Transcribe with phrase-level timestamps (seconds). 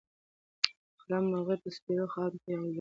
[1.01, 2.69] خړه مرغۍ په سپېرو خاورو کې راولوېده.